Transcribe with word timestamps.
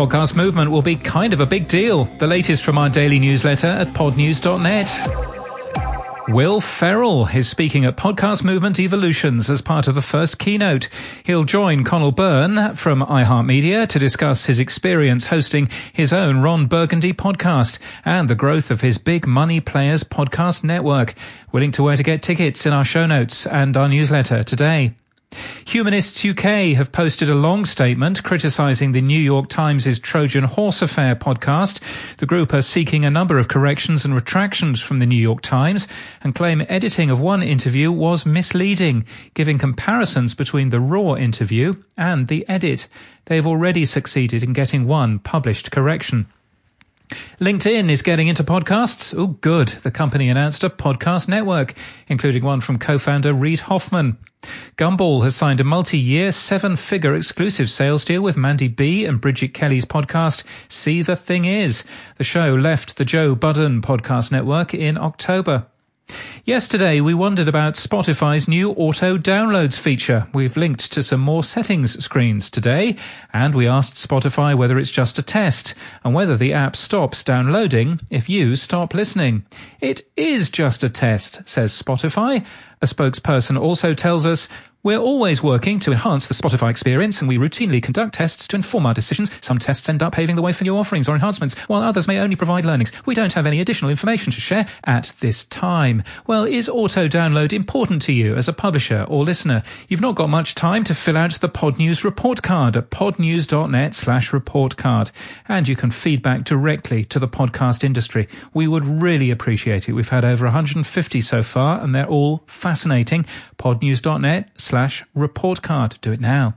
Podcast 0.00 0.34
movement 0.34 0.70
will 0.70 0.80
be 0.80 0.96
kind 0.96 1.34
of 1.34 1.40
a 1.40 1.46
big 1.46 1.68
deal. 1.68 2.04
The 2.04 2.26
latest 2.26 2.64
from 2.64 2.78
our 2.78 2.88
daily 2.88 3.18
newsletter 3.18 3.66
at 3.66 3.88
podnews.net. 3.88 4.88
Will 6.26 6.62
Ferrell 6.62 7.26
is 7.26 7.50
speaking 7.50 7.84
at 7.84 7.98
Podcast 7.98 8.42
Movement 8.42 8.80
Evolutions 8.80 9.50
as 9.50 9.60
part 9.60 9.88
of 9.88 9.94
the 9.94 10.00
first 10.00 10.38
keynote. 10.38 10.88
He'll 11.24 11.44
join 11.44 11.84
Conal 11.84 12.12
Byrne 12.12 12.74
from 12.76 13.02
iHeartMedia 13.02 13.86
to 13.88 13.98
discuss 13.98 14.46
his 14.46 14.58
experience 14.58 15.26
hosting 15.26 15.68
his 15.92 16.14
own 16.14 16.40
Ron 16.40 16.64
Burgundy 16.64 17.12
podcast 17.12 17.78
and 18.02 18.30
the 18.30 18.34
growth 18.34 18.70
of 18.70 18.80
his 18.80 18.96
Big 18.96 19.26
Money 19.26 19.60
Players 19.60 20.02
podcast 20.02 20.64
network. 20.64 21.12
Linked 21.52 21.76
to 21.76 21.82
where 21.82 21.96
to 21.96 22.02
get 22.02 22.22
tickets 22.22 22.64
in 22.64 22.72
our 22.72 22.86
show 22.86 23.04
notes 23.04 23.46
and 23.46 23.76
our 23.76 23.86
newsletter 23.86 24.42
today. 24.44 24.94
Humanists 25.66 26.24
UK 26.24 26.74
have 26.74 26.90
posted 26.90 27.30
a 27.30 27.34
long 27.36 27.64
statement 27.64 28.24
criticising 28.24 28.90
the 28.90 29.00
New 29.00 29.18
York 29.18 29.48
Times' 29.48 30.00
Trojan 30.00 30.42
Horse 30.42 30.82
Affair 30.82 31.14
podcast. 31.14 32.16
The 32.16 32.26
group 32.26 32.52
are 32.52 32.62
seeking 32.62 33.04
a 33.04 33.10
number 33.10 33.38
of 33.38 33.46
corrections 33.46 34.04
and 34.04 34.12
retractions 34.12 34.82
from 34.82 34.98
the 34.98 35.06
New 35.06 35.14
York 35.14 35.40
Times 35.42 35.86
and 36.24 36.34
claim 36.34 36.66
editing 36.68 37.10
of 37.10 37.20
one 37.20 37.42
interview 37.42 37.92
was 37.92 38.26
misleading, 38.26 39.04
giving 39.34 39.58
comparisons 39.58 40.34
between 40.34 40.70
the 40.70 40.80
raw 40.80 41.14
interview 41.14 41.74
and 41.96 42.26
the 42.26 42.48
edit. 42.48 42.88
They've 43.26 43.46
already 43.46 43.84
succeeded 43.84 44.42
in 44.42 44.52
getting 44.52 44.88
one 44.88 45.20
published 45.20 45.70
correction. 45.70 46.26
LinkedIn 47.40 47.88
is 47.88 48.02
getting 48.02 48.28
into 48.28 48.44
podcasts. 48.44 49.14
Oh, 49.16 49.28
good. 49.28 49.68
The 49.68 49.90
company 49.90 50.28
announced 50.28 50.64
a 50.64 50.70
podcast 50.70 51.28
network, 51.28 51.74
including 52.08 52.44
one 52.44 52.60
from 52.60 52.78
co-founder 52.78 53.32
Reid 53.32 53.60
Hoffman. 53.60 54.18
Gumball 54.80 55.24
has 55.24 55.36
signed 55.36 55.60
a 55.60 55.64
multi-year 55.64 56.32
seven-figure 56.32 57.14
exclusive 57.14 57.68
sales 57.68 58.02
deal 58.02 58.22
with 58.22 58.38
Mandy 58.38 58.66
B 58.66 59.04
and 59.04 59.20
Bridget 59.20 59.52
Kelly's 59.52 59.84
podcast, 59.84 60.42
See 60.72 61.02
the 61.02 61.16
Thing 61.16 61.44
Is. 61.44 61.84
The 62.16 62.24
show 62.24 62.54
left 62.54 62.96
the 62.96 63.04
Joe 63.04 63.34
Budden 63.34 63.82
podcast 63.82 64.32
network 64.32 64.72
in 64.72 64.96
October. 64.96 65.66
Yesterday, 66.44 67.02
we 67.02 67.12
wondered 67.12 67.46
about 67.46 67.74
Spotify's 67.74 68.48
new 68.48 68.70
auto 68.70 69.18
downloads 69.18 69.78
feature. 69.78 70.26
We've 70.32 70.56
linked 70.56 70.90
to 70.94 71.02
some 71.02 71.20
more 71.20 71.44
settings 71.44 72.02
screens 72.02 72.48
today, 72.50 72.96
and 73.34 73.54
we 73.54 73.68
asked 73.68 73.96
Spotify 73.96 74.56
whether 74.56 74.78
it's 74.78 74.90
just 74.90 75.18
a 75.18 75.22
test 75.22 75.74
and 76.02 76.14
whether 76.14 76.38
the 76.38 76.54
app 76.54 76.74
stops 76.74 77.22
downloading 77.22 78.00
if 78.10 78.30
you 78.30 78.56
stop 78.56 78.94
listening. 78.94 79.44
It 79.80 80.00
is 80.16 80.50
just 80.50 80.82
a 80.82 80.88
test, 80.88 81.46
says 81.46 81.70
Spotify. 81.80 82.44
A 82.82 82.86
spokesperson 82.86 83.60
also 83.60 83.92
tells 83.92 84.24
us 84.24 84.48
we're 84.82 84.98
always 84.98 85.42
working 85.42 85.78
to 85.80 85.92
enhance 85.92 86.26
the 86.26 86.34
Spotify 86.34 86.70
experience 86.70 87.20
and 87.20 87.28
we 87.28 87.36
routinely 87.36 87.82
conduct 87.82 88.14
tests 88.14 88.48
to 88.48 88.56
inform 88.56 88.86
our 88.86 88.94
decisions. 88.94 89.30
Some 89.44 89.58
tests 89.58 89.88
end 89.90 90.02
up 90.02 90.14
paving 90.14 90.36
the 90.36 90.42
way 90.42 90.52
for 90.52 90.64
new 90.64 90.76
offerings 90.76 91.06
or 91.06 91.14
enhancements, 91.14 91.58
while 91.68 91.82
others 91.82 92.08
may 92.08 92.18
only 92.18 92.34
provide 92.34 92.64
learnings. 92.64 92.90
We 93.04 93.14
don't 93.14 93.34
have 93.34 93.46
any 93.46 93.60
additional 93.60 93.90
information 93.90 94.32
to 94.32 94.40
share 94.40 94.66
at 94.84 95.14
this 95.20 95.44
time. 95.44 96.02
Well, 96.26 96.44
is 96.44 96.68
auto 96.68 97.08
download 97.08 97.52
important 97.52 98.00
to 98.02 98.12
you 98.12 98.34
as 98.36 98.48
a 98.48 98.54
publisher 98.54 99.04
or 99.06 99.24
listener? 99.24 99.62
You've 99.88 100.00
not 100.00 100.14
got 100.14 100.30
much 100.30 100.54
time 100.54 100.84
to 100.84 100.94
fill 100.94 101.18
out 101.18 101.32
the 101.32 101.48
Podnews 101.48 102.02
report 102.02 102.42
card 102.42 102.76
at 102.76 102.90
podnews.net 102.90 103.94
slash 103.94 104.32
report 104.32 104.78
card. 104.78 105.10
And 105.46 105.68
you 105.68 105.76
can 105.76 105.90
feedback 105.90 106.44
directly 106.44 107.04
to 107.04 107.18
the 107.18 107.28
podcast 107.28 107.84
industry. 107.84 108.28
We 108.54 108.66
would 108.66 108.86
really 108.86 109.30
appreciate 109.30 109.90
it. 109.90 109.92
We've 109.92 110.08
had 110.08 110.24
over 110.24 110.46
150 110.46 111.20
so 111.20 111.42
far 111.42 111.82
and 111.82 111.94
they're 111.94 112.06
all 112.06 112.44
fascinating. 112.46 113.24
podnews.net 113.58 114.48
slash 114.70 115.04
report 115.16 115.62
card. 115.62 115.98
Do 116.00 116.12
it 116.12 116.20
now. 116.20 116.54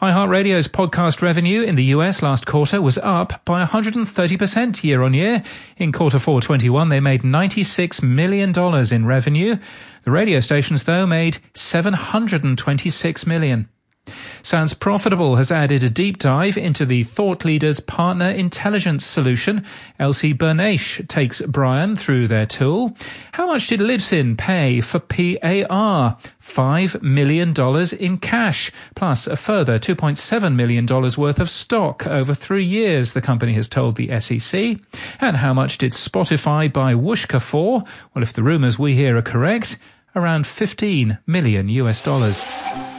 iHeartRadio's 0.00 0.66
podcast 0.66 1.22
revenue 1.22 1.62
in 1.62 1.76
the 1.76 1.94
US 1.94 2.20
last 2.20 2.46
quarter 2.46 2.82
was 2.82 2.98
up 2.98 3.44
by 3.44 3.64
130% 3.64 4.82
year 4.82 5.02
on 5.02 5.14
year. 5.14 5.44
In 5.76 5.92
quarter 5.92 6.18
four 6.18 6.40
21, 6.40 6.88
they 6.88 6.98
made 6.98 7.22
$96 7.22 8.02
million 8.02 8.52
in 8.92 9.06
revenue. 9.06 9.56
The 10.02 10.10
radio 10.10 10.40
stations, 10.40 10.82
though, 10.82 11.06
made 11.06 11.38
$726 11.54 13.26
million. 13.28 13.68
Sounds 14.44 14.74
Profitable 14.74 15.36
has 15.36 15.52
added 15.52 15.84
a 15.84 15.88
deep 15.88 16.18
dive 16.18 16.56
into 16.56 16.84
the 16.84 17.04
Thought 17.04 17.44
Leaders 17.44 17.78
Partner 17.78 18.28
Intelligence 18.28 19.06
solution. 19.06 19.64
Elsie 20.00 20.34
Bernache 20.34 21.06
takes 21.06 21.40
Brian 21.42 21.94
through 21.94 22.26
their 22.26 22.44
tool. 22.44 22.96
How 23.32 23.46
much 23.46 23.68
did 23.68 23.78
Libsyn 23.78 24.36
pay 24.36 24.80
for 24.80 24.98
PAR? 24.98 26.18
$5 26.40 27.02
million 27.02 27.54
in 28.00 28.18
cash, 28.18 28.72
plus 28.96 29.28
a 29.28 29.36
further 29.36 29.78
$2.7 29.78 30.54
million 30.56 30.86
worth 30.86 31.38
of 31.38 31.48
stock 31.48 32.04
over 32.08 32.34
three 32.34 32.64
years, 32.64 33.12
the 33.12 33.22
company 33.22 33.52
has 33.52 33.68
told 33.68 33.94
the 33.94 34.18
SEC. 34.20 34.76
And 35.20 35.36
how 35.36 35.54
much 35.54 35.78
did 35.78 35.92
Spotify 35.92 36.70
buy 36.70 36.94
Whooshkaa 36.94 37.40
for? 37.40 37.84
Well, 38.12 38.24
if 38.24 38.32
the 38.32 38.42
rumours 38.42 38.76
we 38.76 38.94
hear 38.96 39.16
are 39.16 39.22
correct, 39.22 39.78
around 40.16 40.48
15 40.48 41.18
million 41.26 41.68
US 41.68 42.02
dollars. 42.02 42.91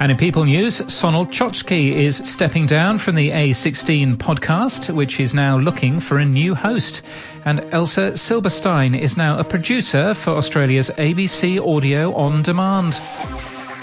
And 0.00 0.10
in 0.10 0.16
People 0.16 0.46
News, 0.46 0.80
Sonal 0.80 1.26
Chokshi 1.26 1.92
is 1.92 2.16
stepping 2.16 2.64
down 2.64 2.98
from 2.98 3.16
the 3.16 3.32
A16 3.32 4.16
podcast, 4.16 4.94
which 4.94 5.20
is 5.20 5.34
now 5.34 5.58
looking 5.58 6.00
for 6.00 6.16
a 6.16 6.24
new 6.24 6.54
host. 6.54 7.06
And 7.44 7.60
Elsa 7.70 8.16
Silberstein 8.16 8.94
is 8.94 9.18
now 9.18 9.38
a 9.38 9.44
producer 9.44 10.14
for 10.14 10.30
Australia's 10.30 10.88
ABC 10.96 11.60
Audio 11.60 12.14
On 12.14 12.42
Demand. 12.42 12.98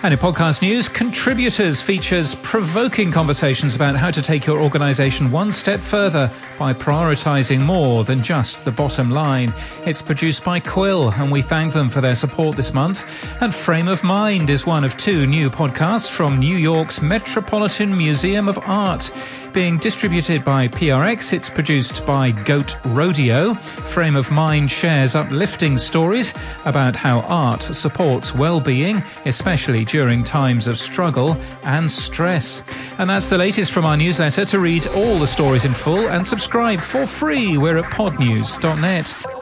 And 0.04 0.14
in 0.14 0.20
podcast 0.20 0.62
news, 0.62 0.88
Contributors 0.88 1.82
features 1.82 2.36
provoking 2.36 3.12
conversations 3.12 3.76
about 3.76 3.96
how 3.96 4.12
to 4.12 4.22
take 4.22 4.46
your 4.46 4.62
organization 4.62 5.32
one 5.32 5.52
step 5.52 5.80
further 5.80 6.32
by 6.60 6.72
prioritizing 6.74 7.62
more 7.62 8.04
than 8.04 8.22
just 8.22 8.64
the 8.64 8.72
bottom 8.72 9.10
line. 9.10 9.52
It's 9.86 10.02
produced 10.02 10.46
by 10.46 10.60
Quill, 10.60 11.12
and 11.14 11.32
we 11.32 11.42
thank 11.42 11.74
them 11.74 11.90
for 11.90 12.00
their 12.00 12.14
support 12.14 12.56
this 12.56 12.76
month. 12.76 13.42
And 13.42 13.54
Frame 13.54 13.88
of 13.88 14.04
Mind 14.04 14.52
is 14.52 14.68
one 14.68 14.84
of 14.84 14.96
two 14.98 15.26
new 15.26 15.50
podcasts 15.50 16.10
from 16.10 16.38
New 16.38 16.58
York's 16.58 17.02
Metropolitan 17.02 17.98
Museum 17.98 18.48
of 18.48 18.60
Art. 18.60 19.12
Being 19.58 19.80
distributed 19.80 20.46
by 20.46 20.68
PRX, 20.68 21.34
it's 21.34 21.50
produced 21.50 22.06
by 22.06 22.30
Goat 22.30 22.78
Rodeo. 22.86 23.56
Frame 23.56 24.16
of 24.16 24.30
Mind 24.30 24.70
shares 24.70 25.16
uplifting 25.16 25.80
stories 25.80 26.36
about 26.66 26.96
how 26.96 27.22
art 27.22 27.64
supports 27.64 28.36
well-being, 28.36 29.02
especially 29.26 29.84
during 29.84 30.24
times 30.24 30.68
of 30.68 30.78
struggle 30.78 31.42
and 31.64 31.90
stress. 31.90 32.64
And 33.00 33.10
that's 33.10 33.30
the 33.30 33.40
latest 33.40 33.72
from 33.72 33.86
our 33.86 33.98
newsletter. 33.98 34.46
To 34.46 34.60
read 34.60 34.86
all 34.90 35.18
the 35.18 35.26
stories 35.26 35.66
in 35.66 35.74
full 35.74 36.08
and 36.08 36.26
subscribe 36.28 36.80
for 36.80 37.08
free, 37.08 37.58
we're 37.58 37.78
at 37.78 37.86
podnews.net. 37.86 39.37